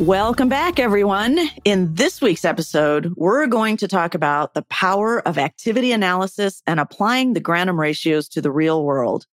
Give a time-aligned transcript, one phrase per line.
[0.00, 1.38] Welcome back, everyone.
[1.64, 6.80] In this week's episode, we're going to talk about the power of activity analysis and
[6.80, 9.24] applying the Granum ratios to the real world.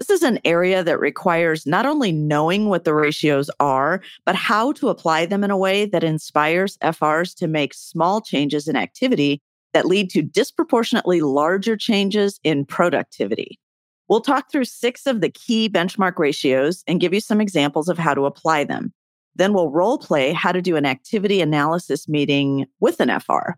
[0.00, 4.72] This is an area that requires not only knowing what the ratios are, but how
[4.72, 9.40] to apply them in a way that inspires FRs to make small changes in activity
[9.74, 13.60] that lead to disproportionately larger changes in productivity.
[14.08, 17.96] We'll talk through six of the key benchmark ratios and give you some examples of
[17.96, 18.92] how to apply them.
[19.34, 23.56] Then we'll role play how to do an activity analysis meeting with an FR.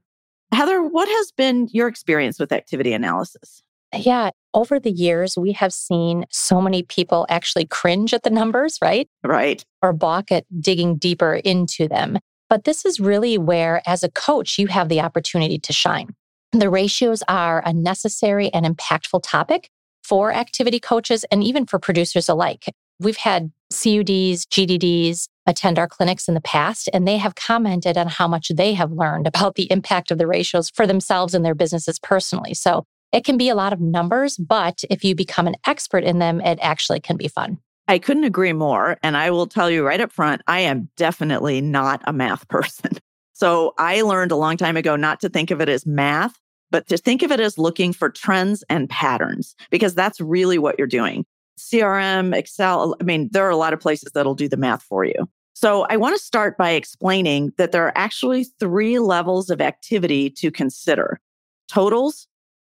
[0.53, 3.63] Heather, what has been your experience with activity analysis?
[3.95, 8.79] Yeah, over the years, we have seen so many people actually cringe at the numbers,
[8.83, 9.09] right?
[9.23, 9.65] Right.
[9.83, 12.19] Or balk at digging deeper into them.
[12.49, 16.15] But this is really where, as a coach, you have the opportunity to shine.
[16.53, 19.71] The ratios are a necessary and impactful topic
[20.05, 22.67] for activity coaches and even for producers alike.
[23.01, 28.09] We've had CUDs, GDDs attend our clinics in the past, and they have commented on
[28.09, 31.55] how much they have learned about the impact of the ratios for themselves and their
[31.55, 32.55] businesses personally.
[32.55, 36.19] So it can be a lot of numbers, but if you become an expert in
[36.19, 37.59] them, it actually can be fun.
[37.89, 38.97] I couldn't agree more.
[39.03, 42.93] And I will tell you right up front, I am definitely not a math person.
[43.35, 46.39] So I learned a long time ago not to think of it as math,
[46.71, 50.79] but to think of it as looking for trends and patterns, because that's really what
[50.79, 51.27] you're doing.
[51.63, 52.97] CRM, Excel.
[53.01, 55.29] I mean, there are a lot of places that'll do the math for you.
[55.55, 60.31] So I want to start by explaining that there are actually three levels of activity
[60.31, 61.21] to consider
[61.69, 62.27] totals,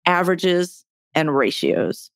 [0.05, 2.11] averages, and ratios.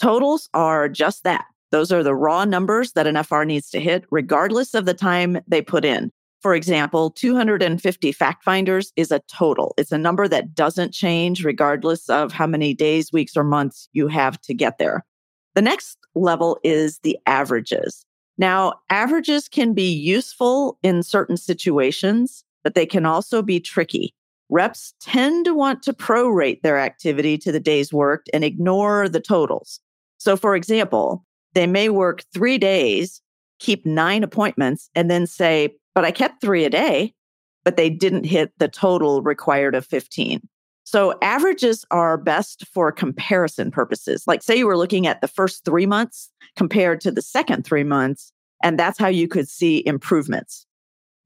[0.00, 1.46] Totals are just that.
[1.70, 5.40] Those are the raw numbers that an FR needs to hit, regardless of the time
[5.48, 6.12] they put in.
[6.40, 9.74] For example, 250 fact finders is a total.
[9.78, 14.08] It's a number that doesn't change regardless of how many days, weeks, or months you
[14.08, 15.04] have to get there.
[15.54, 18.04] The next level is the averages.
[18.36, 24.14] Now, averages can be useful in certain situations, but they can also be tricky.
[24.50, 29.20] Reps tend to want to prorate their activity to the days worked and ignore the
[29.20, 29.80] totals.
[30.18, 33.22] So, for example, they may work three days,
[33.60, 37.14] keep nine appointments, and then say, but I kept three a day,
[37.64, 40.46] but they didn't hit the total required of 15.
[40.84, 44.24] So averages are best for comparison purposes.
[44.26, 47.84] Like, say you were looking at the first three months compared to the second three
[47.84, 50.66] months, and that's how you could see improvements.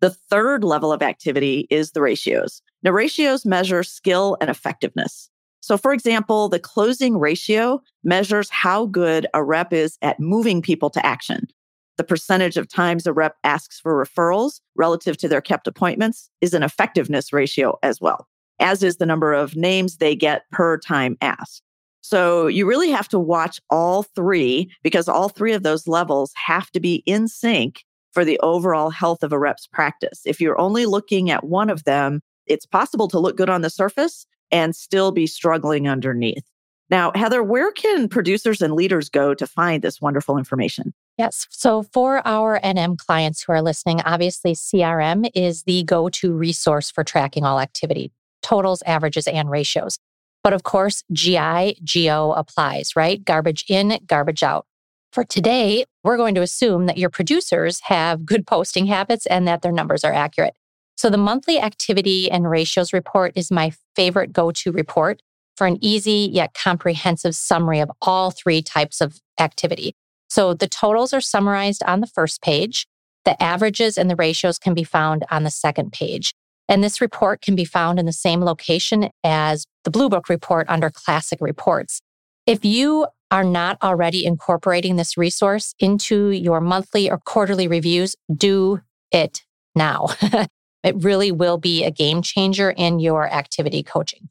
[0.01, 2.63] The third level of activity is the ratios.
[2.85, 5.29] Now, ratios measure skill and effectiveness.
[5.61, 10.89] So, for example, the closing ratio measures how good a rep is at moving people
[10.91, 11.49] to action.
[11.97, 16.55] The percentage of times a rep asks for referrals relative to their kept appointments is
[16.55, 18.29] an effectiveness ratio as well
[18.61, 21.63] as is the number of names they get per time asked.
[22.01, 26.71] So you really have to watch all three because all three of those levels have
[26.71, 30.23] to be in sync for the overall health of a rep's practice.
[30.25, 33.69] If you're only looking at one of them, it's possible to look good on the
[33.69, 36.45] surface and still be struggling underneath.
[36.91, 40.95] Now, Heather, where can producers and leaders go to find this wonderful information?
[41.19, 41.47] Yes.
[41.51, 46.91] So for our NM clients who are listening, obviously CRM is the go to resource
[46.91, 48.13] for tracking all activity
[48.43, 49.99] totals, averages, and ratios.
[50.43, 53.25] But of course, GI, GO applies, right?
[53.25, 54.67] Garbage in, garbage out.
[55.13, 59.63] For today, we're going to assume that your producers have good posting habits and that
[59.63, 60.55] their numbers are accurate.
[60.97, 65.23] So the monthly activity and ratios report is my favorite go to report
[65.57, 69.95] for an easy yet comprehensive summary of all three types of activity.
[70.29, 72.87] So the totals are summarized on the first page.
[73.25, 76.33] The averages and the ratios can be found on the second page.
[76.69, 80.67] And this report can be found in the same location as the Blue Book report
[80.69, 82.01] under classic reports.
[82.47, 88.81] If you are not already incorporating this resource into your monthly or quarterly reviews, do
[89.11, 89.43] it
[89.75, 90.09] now.
[90.83, 94.29] it really will be a game changer in your activity coaching.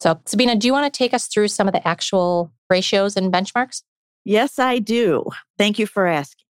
[0.00, 3.32] So, Sabina, do you want to take us through some of the actual ratios and
[3.32, 3.82] benchmarks?
[4.24, 5.24] Yes, I do.
[5.56, 6.44] Thank you for asking.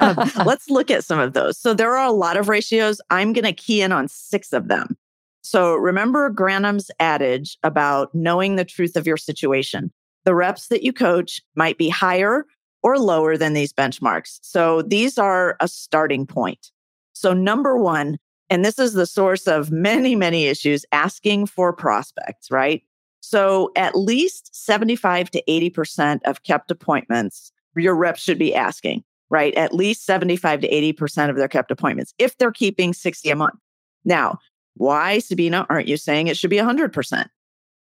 [0.00, 1.58] Um, let's look at some of those.
[1.58, 3.00] So, there are a lot of ratios.
[3.10, 4.96] I'm going to key in on six of them.
[5.42, 9.92] So, remember Granum's adage about knowing the truth of your situation.
[10.24, 12.44] The reps that you coach might be higher
[12.82, 14.38] or lower than these benchmarks.
[14.42, 16.70] So, these are a starting point.
[17.12, 18.18] So, number one,
[18.50, 22.82] and this is the source of many, many issues asking for prospects, right?
[23.20, 29.54] So at least 75 to 80% of kept appointments, your reps should be asking, right?
[29.54, 33.58] At least 75 to 80% of their kept appointments if they're keeping 60 a month.
[34.04, 34.38] Now,
[34.74, 37.26] why, Sabina, aren't you saying it should be 100%?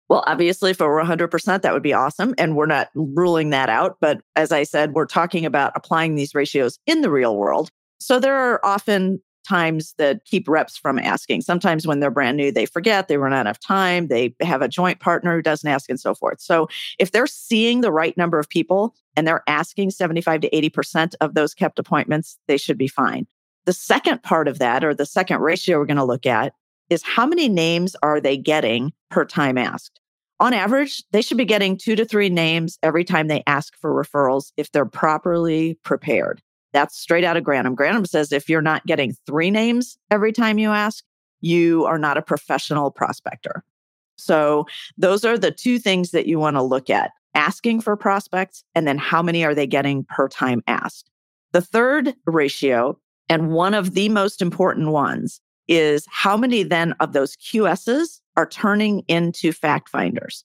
[0.08, 2.34] Well, obviously, if it were 100%, that would be awesome.
[2.36, 3.96] And we're not ruling that out.
[4.00, 7.70] But as I said, we're talking about applying these ratios in the real world.
[7.98, 11.42] So there are often times that keep reps from asking.
[11.42, 14.68] Sometimes when they're brand new, they forget, they run out of time, they have a
[14.68, 16.40] joint partner who doesn't ask, and so forth.
[16.40, 16.68] So
[16.98, 21.34] if they're seeing the right number of people and they're asking 75 to 80% of
[21.34, 23.26] those kept appointments, they should be fine.
[23.64, 26.52] The second part of that, or the second ratio we're going to look at,
[26.90, 30.00] is how many names are they getting per time asked?
[30.40, 33.92] On average, they should be getting two to three names every time they ask for
[33.92, 36.42] referrals if they're properly prepared.
[36.72, 37.74] That's straight out of Granum.
[37.74, 41.04] Granum says if you're not getting three names every time you ask,
[41.40, 43.64] you are not a professional prospector.
[44.16, 44.66] So,
[44.96, 48.86] those are the two things that you want to look at asking for prospects, and
[48.86, 51.10] then how many are they getting per time asked.
[51.52, 52.98] The third ratio,
[53.28, 58.46] and one of the most important ones, is how many then of those QSs are
[58.46, 60.44] turning into fact finders.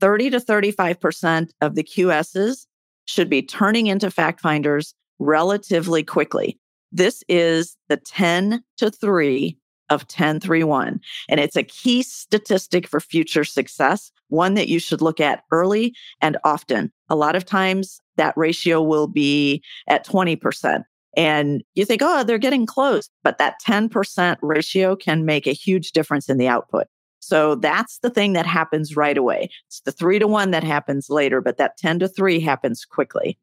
[0.00, 2.66] 30 to 35% of the QSs
[3.06, 6.58] should be turning into fact finders relatively quickly.
[6.92, 9.58] This is the 10 to 3
[9.90, 11.00] of 1031.
[11.28, 15.94] And it's a key statistic for future success, one that you should look at early
[16.20, 16.92] and often.
[17.08, 20.82] A lot of times that ratio will be at 20%.
[21.16, 23.08] And you think, oh, they're getting close.
[23.22, 26.86] But that 10% ratio can make a huge difference in the output.
[27.20, 29.50] So that's the thing that happens right away.
[29.66, 33.38] It's the three to one that happens later, but that 10 to three happens quickly.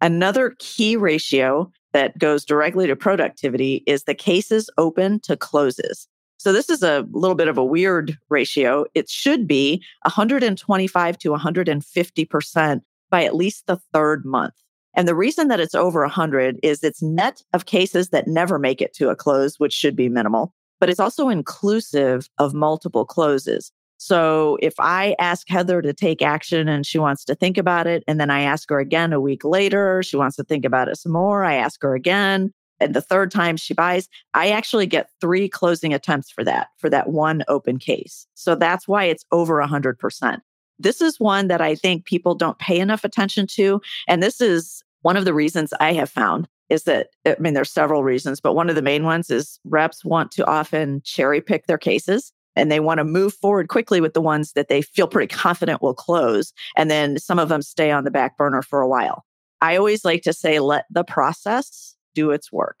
[0.00, 6.06] Another key ratio that goes directly to productivity is the cases open to closes.
[6.38, 8.84] So this is a little bit of a weird ratio.
[8.94, 14.54] It should be 125 to 150% by at least the third month.
[14.94, 18.82] And the reason that it's over 100 is it's net of cases that never make
[18.82, 23.72] it to a close, which should be minimal, but it's also inclusive of multiple closes.
[23.98, 28.04] So if I ask Heather to take action and she wants to think about it,
[28.06, 30.98] and then I ask her again a week later, she wants to think about it
[30.98, 32.52] some more, I ask her again.
[32.78, 36.90] And the third time she buys, I actually get three closing attempts for that, for
[36.90, 38.26] that one open case.
[38.34, 40.40] So that's why it's over 100%.
[40.78, 43.80] This is one that I think people don't pay enough attention to.
[44.08, 47.70] And this is one of the reasons I have found is that, I mean, there's
[47.70, 51.66] several reasons, but one of the main ones is reps want to often cherry pick
[51.66, 55.06] their cases and they want to move forward quickly with the ones that they feel
[55.06, 56.52] pretty confident will close.
[56.76, 59.24] And then some of them stay on the back burner for a while.
[59.60, 62.80] I always like to say, let the process do its work.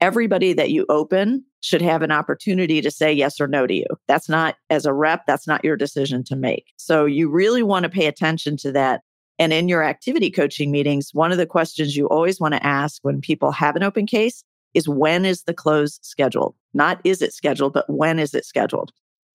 [0.00, 3.86] Everybody that you open should have an opportunity to say yes or no to you.
[4.08, 6.66] That's not, as a rep, that's not your decision to make.
[6.76, 9.02] So you really want to pay attention to that.
[9.38, 12.98] And in your activity coaching meetings, one of the questions you always want to ask
[13.02, 16.54] when people have an open case is when is the close scheduled?
[16.74, 18.92] Not is it scheduled, but when is it scheduled?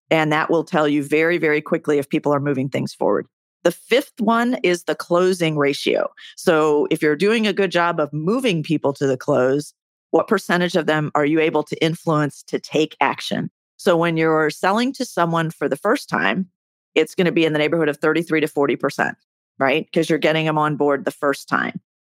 [0.09, 3.27] And that will tell you very, very quickly if people are moving things forward.
[3.63, 6.09] The fifth one is the closing ratio.
[6.37, 9.73] So if you're doing a good job of moving people to the close,
[10.11, 13.49] what percentage of them are you able to influence to take action?
[13.75, 16.49] So when you're selling to someone for the first time,
[16.95, 19.13] it's going to be in the neighborhood of 33 to 40%,
[19.59, 19.85] right?
[19.85, 21.79] Because you're getting them on board the first time.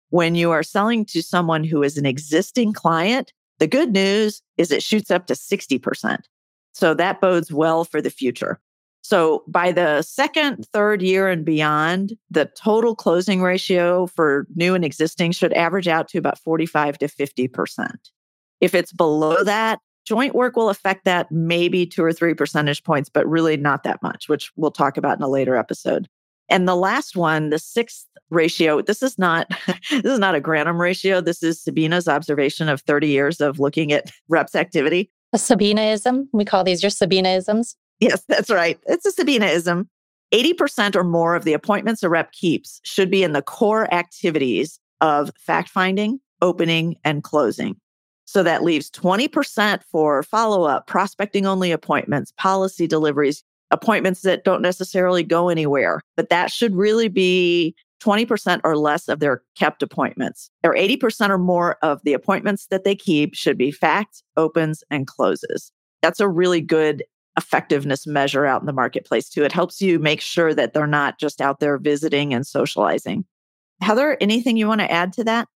[0.10, 4.72] When you are selling to someone who is an existing client, the good news is
[4.72, 6.20] it shoots up to 60%.
[6.78, 8.60] So that bodes well for the future.
[9.02, 14.86] So by the second, third year and beyond, the total closing ratio for new and
[14.86, 17.96] existing should average out to about 45 to 50%.
[18.62, 23.10] If it's below that, joint work will affect that maybe two or three percentage points,
[23.10, 26.08] but really not that much, which we'll talk about in a later episode.
[26.48, 29.50] And the last one, the sixth ratio, this is not
[29.90, 31.22] this is not a Granum ratio.
[31.22, 35.10] This is Sabina's observation of 30 years of looking at reps activity.
[35.34, 36.28] A Sabinaism.
[36.32, 37.76] We call these your Sabinaisms.
[38.00, 38.80] Yes, that's right.
[38.86, 39.88] It's a Sabinaism.
[40.34, 44.80] 80% or more of the appointments a rep keeps should be in the core activities
[45.00, 47.78] of fact finding, opening, and closing.
[48.26, 53.42] So that leaves 20% for follow up, prospecting only appointments, policy deliveries,
[53.72, 56.02] appointments that don't necessarily go anywhere.
[56.18, 61.38] But that should really be 20% or less of their kept appointments, or 80% or
[61.38, 65.72] more of the appointments that they keep should be facts, opens, and closes.
[66.01, 67.04] That's a really good
[67.38, 69.44] effectiveness measure out in the marketplace, too.
[69.44, 73.25] It helps you make sure that they're not just out there visiting and socializing.
[73.82, 75.48] Heather, anything you want to add to that?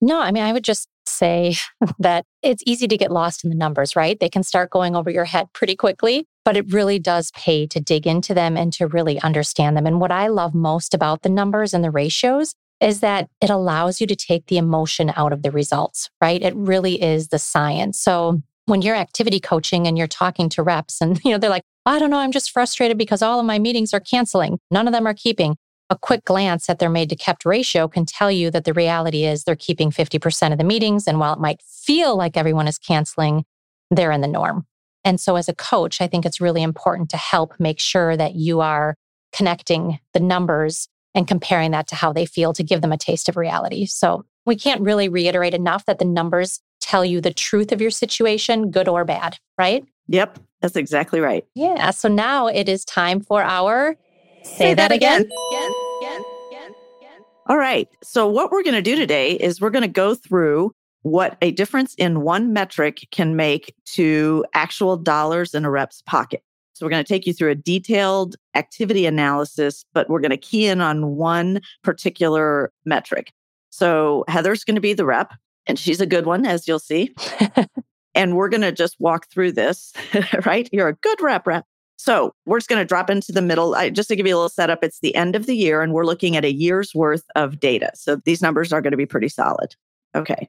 [0.00, 1.54] No, I mean, I would just say
[1.98, 4.18] that it's easy to get lost in the numbers, right?
[4.18, 7.80] They can start going over your head pretty quickly, but it really does pay to
[7.80, 9.86] dig into them and to really understand them.
[9.86, 14.00] And what I love most about the numbers and the ratios is that it allows
[14.00, 16.42] you to take the emotion out of the results, right?
[16.42, 18.00] It really is the science.
[18.00, 21.64] So when you're activity coaching and you're talking to reps and you know they're like,
[21.86, 24.58] I don't know, I'm just frustrated because all of my meetings are canceling.
[24.70, 25.56] None of them are keeping
[25.90, 29.24] a quick glance at their made to kept ratio can tell you that the reality
[29.24, 31.06] is they're keeping 50% of the meetings.
[31.06, 33.44] And while it might feel like everyone is canceling,
[33.90, 34.66] they're in the norm.
[35.04, 38.34] And so, as a coach, I think it's really important to help make sure that
[38.34, 38.96] you are
[39.32, 43.28] connecting the numbers and comparing that to how they feel to give them a taste
[43.28, 43.86] of reality.
[43.86, 47.90] So, we can't really reiterate enough that the numbers tell you the truth of your
[47.90, 49.84] situation, good or bad, right?
[50.08, 51.44] Yep, that's exactly right.
[51.54, 51.90] Yeah.
[51.90, 53.96] So now it is time for our
[54.42, 55.20] Say, Say that, that, again.
[55.22, 55.72] again.
[57.46, 57.88] All right.
[58.02, 61.50] So, what we're going to do today is we're going to go through what a
[61.50, 66.42] difference in one metric can make to actual dollars in a rep's pocket.
[66.74, 70.36] So, we're going to take you through a detailed activity analysis, but we're going to
[70.36, 73.32] key in on one particular metric.
[73.70, 75.32] So, Heather's going to be the rep,
[75.66, 77.14] and she's a good one, as you'll see.
[78.14, 79.92] and we're going to just walk through this,
[80.46, 80.68] right?
[80.72, 81.64] You're a good rep, rep.
[81.96, 83.76] So we're just going to drop into the middle.
[83.76, 85.92] I, just to give you a little setup, it's the end of the year and
[85.92, 87.92] we're looking at a year's worth of data.
[87.94, 89.76] So these numbers are going to be pretty solid.
[90.14, 90.48] Okay.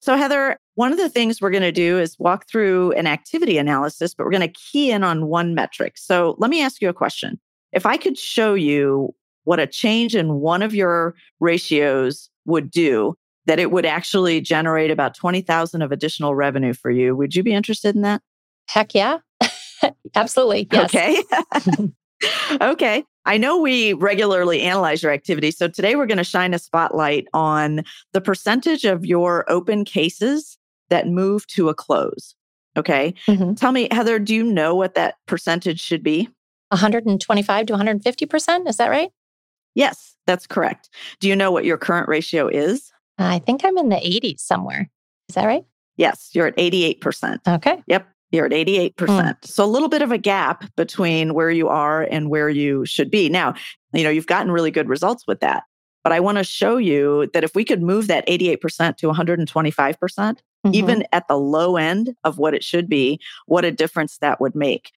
[0.00, 3.58] So, Heather, one of the things we're going to do is walk through an activity
[3.58, 5.94] analysis, but we're going to key in on one metric.
[5.96, 7.40] So, let me ask you a question.
[7.72, 13.14] If I could show you what a change in one of your ratios would do,
[13.46, 17.54] that it would actually generate about 20,000 of additional revenue for you, would you be
[17.54, 18.22] interested in that?
[18.68, 19.18] Heck yeah.
[20.14, 20.68] Absolutely.
[20.70, 20.94] Yes.
[20.94, 21.22] Okay.
[22.60, 23.04] okay.
[23.26, 25.50] I know we regularly analyze your activity.
[25.50, 30.56] So today we're going to shine a spotlight on the percentage of your open cases
[30.88, 32.34] that move to a close.
[32.76, 33.14] Okay.
[33.26, 33.54] Mm-hmm.
[33.54, 36.28] Tell me, Heather, do you know what that percentage should be?
[36.68, 38.68] 125 to 150%.
[38.68, 39.10] Is that right?
[39.74, 40.88] Yes, that's correct.
[41.20, 42.92] Do you know what your current ratio is?
[43.18, 44.90] I think I'm in the 80s somewhere.
[45.28, 45.64] Is that right?
[45.96, 47.38] Yes, you're at 88%.
[47.48, 47.82] Okay.
[47.86, 48.08] Yep.
[48.32, 48.94] You're at 88%.
[48.94, 49.36] Mm.
[49.44, 53.10] So a little bit of a gap between where you are and where you should
[53.10, 53.28] be.
[53.28, 53.54] Now,
[53.92, 55.64] you know, you've gotten really good results with that.
[56.02, 59.98] But I want to show you that if we could move that 88% to 125%,
[59.98, 60.74] percent mm-hmm.
[60.74, 64.54] even at the low end of what it should be, what a difference that would
[64.54, 64.92] make.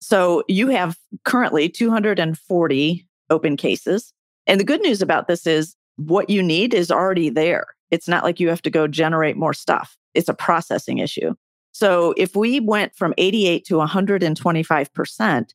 [0.00, 4.12] So you have currently 240 open cases.
[4.46, 7.66] And the good news about this is what you need is already there.
[7.90, 9.96] It's not like you have to go generate more stuff.
[10.14, 11.34] It's a processing issue.
[11.72, 15.54] So if we went from 88 to 125%,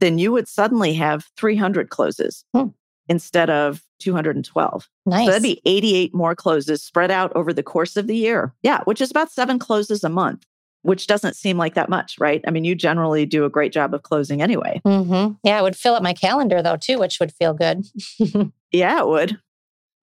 [0.00, 2.68] then you would suddenly have 300 closes hmm.
[3.08, 4.88] instead of 212.
[5.06, 5.26] Nice.
[5.26, 8.54] So that'd be 88 more closes spread out over the course of the year.
[8.62, 10.44] Yeah, which is about seven closes a month,
[10.82, 12.42] which doesn't seem like that much, right?
[12.46, 14.80] I mean, you generally do a great job of closing anyway.
[14.86, 15.34] Mm-hmm.
[15.42, 17.84] Yeah, it would fill up my calendar though, too, which would feel good.
[18.72, 19.38] yeah, it would.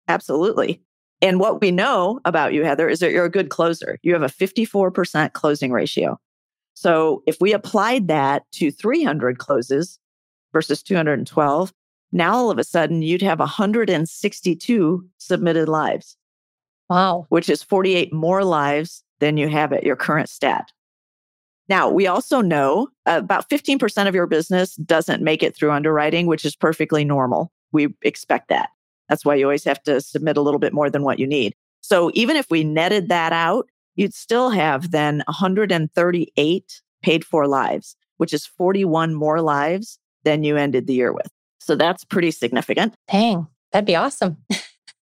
[0.09, 0.83] Absolutely.
[1.25, 3.99] And what we know about you, Heather, is that you're a good closer.
[4.03, 6.21] You have a 54% closing ratio.
[6.75, 9.99] So if we applied that to 300 closes
[10.53, 11.73] versus 212,
[12.13, 16.19] now all of a sudden you'd have 162 submitted lives.
[16.91, 17.25] Wow.
[17.31, 20.73] Which is 48 more lives than you have at your current stat.
[21.71, 26.45] Now, we also know about 15% of your business doesn't make it through underwriting, which
[26.45, 27.51] is perfectly normal.
[27.73, 28.69] We expect that.
[29.09, 31.55] That's why you always have to submit a little bit more than what you need.
[31.81, 37.97] So even if we netted that out, you'd still have then 138 paid for lives,
[38.17, 41.29] which is 41 more lives than you ended the year with.
[41.61, 42.95] So that's pretty significant.
[43.11, 44.39] Dang, that'd be awesome.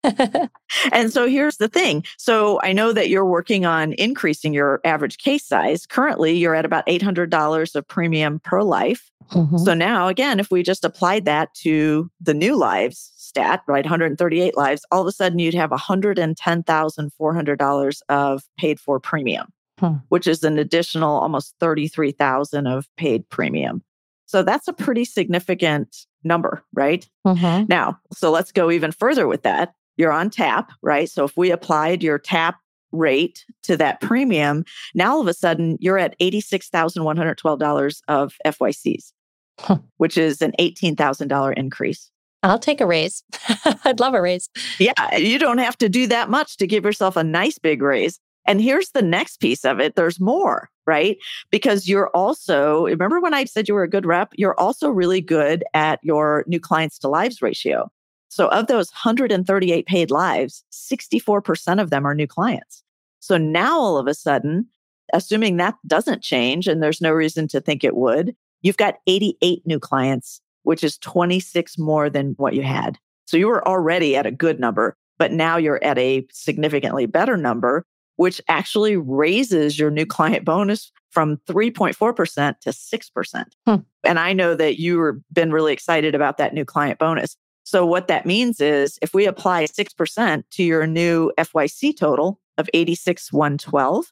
[0.92, 2.06] and so here's the thing.
[2.18, 5.86] So I know that you're working on increasing your average case size.
[5.86, 9.12] Currently, you're at about $800 of premium per life.
[9.32, 9.58] Mm-hmm.
[9.58, 13.86] So now, again, if we just applied that to the new lives, stat, right?
[13.86, 19.94] 138 lives, all of a sudden you'd have $110,400 of paid for premium, hmm.
[20.10, 23.84] which is an additional almost 33,000 of paid premium.
[24.26, 27.08] So that's a pretty significant number, right?
[27.26, 27.66] Mm-hmm.
[27.68, 29.74] Now, so let's go even further with that.
[29.98, 31.10] You're on tap, right?
[31.10, 32.58] So if we applied your tap
[32.92, 39.12] rate to that premium, now all of a sudden you're at $86,112 of FYCs,
[39.60, 39.78] huh.
[39.98, 42.12] which is an $18,000 increase.
[42.44, 43.24] I'll take a raise.
[43.86, 44.50] I'd love a raise.
[44.80, 48.20] Yeah, you don't have to do that much to give yourself a nice big raise.
[48.46, 51.18] And here's the next piece of it there's more, right?
[51.52, 54.32] Because you're also, remember when I said you were a good rep?
[54.36, 57.92] You're also really good at your new clients to lives ratio.
[58.30, 62.84] So of those 138 paid lives, 64% of them are new clients.
[63.20, 64.68] So now all of a sudden,
[65.14, 69.62] assuming that doesn't change and there's no reason to think it would, you've got 88
[69.66, 73.00] new clients, which is 26 more than what you had.
[73.26, 77.36] So you were already at a good number, but now you're at a significantly better
[77.36, 77.86] number
[78.18, 83.44] which actually raises your new client bonus from 3.4% to 6%.
[83.66, 83.76] Hmm.
[84.04, 87.38] And I know that you've been really excited about that new client bonus.
[87.64, 92.70] So, what that means is if we apply 6% to your new FYC total of
[92.74, 94.12] 86,112,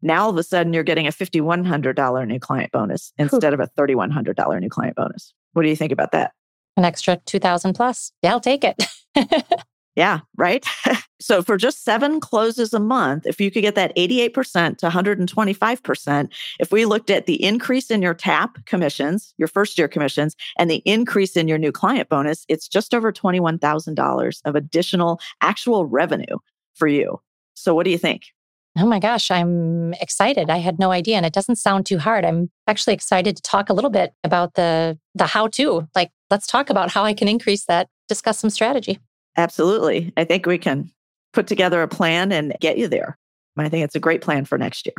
[0.00, 3.68] now all of a sudden you're getting a $5,100 new client bonus instead of a
[3.78, 5.34] $3,100 new client bonus.
[5.56, 6.32] What do you think about that?
[6.76, 8.12] An extra 2000 plus.
[8.22, 8.84] Yeah, I'll take it.
[9.96, 10.64] Yeah, right.
[11.20, 16.28] so for just seven closes a month, if you could get that 88% to 125%,
[16.60, 20.70] if we looked at the increase in your TAP commissions, your first year commissions, and
[20.70, 26.36] the increase in your new client bonus, it's just over $21,000 of additional actual revenue
[26.74, 27.18] for you.
[27.54, 28.24] So what do you think?
[28.78, 30.50] Oh my gosh, I'm excited.
[30.50, 32.26] I had no idea and it doesn't sound too hard.
[32.26, 35.88] I'm actually excited to talk a little bit about the the how to.
[35.94, 38.98] Like let's talk about how I can increase that, discuss some strategy.
[39.36, 40.12] Absolutely.
[40.16, 40.90] I think we can
[41.32, 43.18] put together a plan and get you there.
[43.58, 44.94] I think it's a great plan for next year.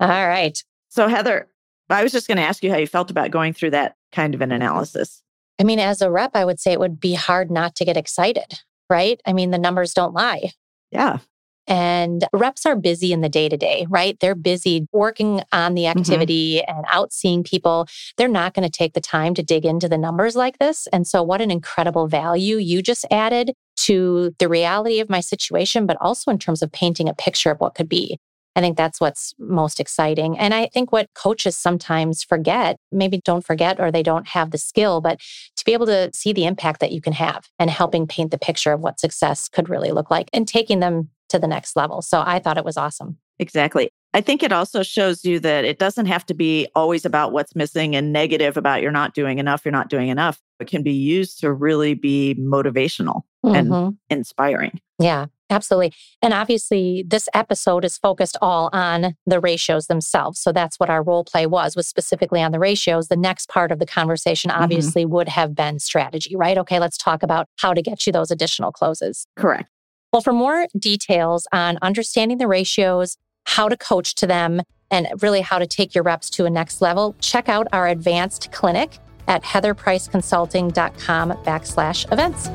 [0.00, 0.62] All right.
[0.90, 1.48] So, Heather,
[1.88, 4.34] I was just going to ask you how you felt about going through that kind
[4.34, 5.22] of an analysis.
[5.58, 7.96] I mean, as a rep, I would say it would be hard not to get
[7.96, 8.60] excited,
[8.90, 9.20] right?
[9.26, 10.52] I mean, the numbers don't lie.
[10.90, 11.18] Yeah.
[11.66, 14.18] And reps are busy in the day to day, right?
[14.20, 15.98] They're busy working on the mm-hmm.
[15.98, 16.76] activity mm-hmm.
[16.76, 17.86] and out seeing people.
[18.16, 20.88] They're not going to take the time to dig into the numbers like this.
[20.92, 23.52] And so, what an incredible value you just added
[23.84, 27.58] to the reality of my situation, but also in terms of painting a picture of
[27.58, 28.18] what could be.
[28.54, 30.38] I think that's what's most exciting.
[30.38, 34.58] And I think what coaches sometimes forget, maybe don't forget or they don't have the
[34.58, 35.20] skill, but
[35.56, 38.38] to be able to see the impact that you can have and helping paint the
[38.38, 42.00] picture of what success could really look like and taking them to the next level.
[42.00, 43.18] So I thought it was awesome.
[43.38, 43.90] Exactly.
[44.14, 47.56] I think it also shows you that it doesn't have to be always about what's
[47.56, 50.38] missing and negative about you're not doing enough, you're not doing enough.
[50.60, 53.72] It can be used to really be motivational mm-hmm.
[53.72, 54.80] and inspiring.
[54.98, 55.94] Yeah, absolutely.
[56.20, 60.38] And obviously this episode is focused all on the ratios themselves.
[60.38, 63.08] So that's what our role play was, was specifically on the ratios.
[63.08, 64.62] The next part of the conversation mm-hmm.
[64.62, 65.14] obviously mm-hmm.
[65.14, 66.58] would have been strategy, right?
[66.58, 69.26] Okay, let's talk about how to get you those additional closes.
[69.36, 69.70] Correct.
[70.12, 75.40] Well, for more details on understanding the ratios, how to coach to them, and really
[75.40, 79.42] how to take your reps to a next level, check out our advanced clinic at
[79.42, 82.50] heatherpriceconsulting.com backslash events.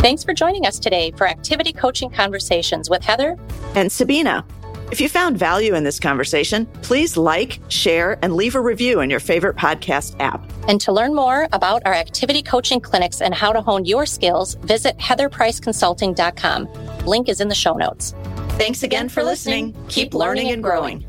[0.00, 3.36] Thanks for joining us today for Activity Coaching Conversations with Heather
[3.74, 4.44] and Sabina.
[4.92, 9.08] If you found value in this conversation, please like, share, and leave a review in
[9.08, 10.44] your favorite podcast app.
[10.68, 14.52] And to learn more about our activity coaching clinics and how to hone your skills,
[14.56, 17.06] visit heatherpriceconsulting.com.
[17.06, 18.14] Link is in the show notes.
[18.58, 19.74] Thanks again for listening.
[19.88, 21.06] Keep learning and growing.